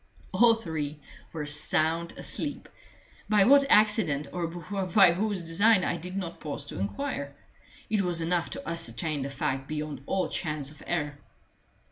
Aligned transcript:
All 0.31 0.55
three 0.55 0.99
were 1.31 1.45
sound 1.45 2.13
asleep, 2.13 2.67
by 3.29 3.43
what 3.43 3.65
accident 3.69 4.25
or 4.33 4.47
by 4.47 5.13
whose 5.13 5.41
design 5.43 5.83
I 5.83 5.97
did 5.97 6.17
not 6.17 6.39
pause 6.39 6.65
to 6.65 6.79
inquire; 6.79 7.35
it 7.87 8.01
was 8.01 8.19
enough 8.19 8.49
to 8.49 8.67
ascertain 8.67 9.21
the 9.21 9.29
fact 9.29 9.67
beyond 9.67 10.01
all 10.07 10.27
chance 10.27 10.71
of 10.71 10.81
error. 10.87 11.19